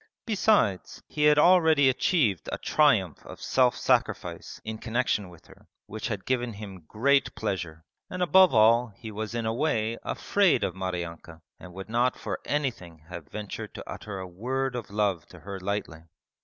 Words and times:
Besides, 0.25 1.03
he 1.07 1.25
had 1.25 1.37
already 1.37 1.87
achieved 1.87 2.49
a 2.51 2.57
triumph 2.57 3.23
of 3.23 3.39
self 3.39 3.77
sacrifice 3.77 4.59
in 4.65 4.79
connexion 4.79 5.29
with 5.29 5.45
her 5.45 5.67
which 5.85 6.07
had 6.07 6.25
given 6.25 6.53
him 6.53 6.85
great 6.87 7.35
pleasure, 7.35 7.83
and 8.09 8.23
above 8.23 8.51
all 8.51 8.87
he 8.95 9.11
was 9.11 9.35
in 9.35 9.45
a 9.45 9.53
way 9.53 9.99
afraid 10.01 10.63
of 10.63 10.73
Maryanka 10.73 11.39
and 11.59 11.75
would 11.75 11.87
not 11.87 12.17
for 12.17 12.39
anything 12.45 13.05
have 13.09 13.27
ventured 13.27 13.75
to 13.75 13.87
utter 13.87 14.17
a 14.17 14.25
word 14.27 14.75
of 14.75 14.89
love 14.89 15.27
to 15.27 15.41
her 15.41 15.59
lightly. 15.59 16.01